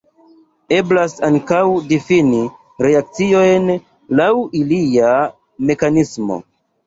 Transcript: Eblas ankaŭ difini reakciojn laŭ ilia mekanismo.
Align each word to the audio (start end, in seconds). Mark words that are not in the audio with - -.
Eblas 0.75 1.11
ankaŭ 1.27 1.59
difini 1.91 2.39
reakciojn 2.87 3.69
laŭ 4.21 4.31
ilia 4.61 5.11
mekanismo. 5.71 6.39